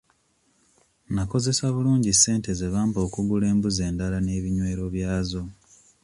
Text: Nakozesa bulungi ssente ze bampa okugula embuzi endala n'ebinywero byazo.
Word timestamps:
Nakozesa 1.15 1.63
bulungi 1.75 2.11
ssente 2.13 2.49
ze 2.59 2.67
bampa 2.73 2.99
okugula 3.07 3.45
embuzi 3.53 3.81
endala 3.89 4.17
n'ebinywero 4.21 4.85
byazo. 4.95 5.43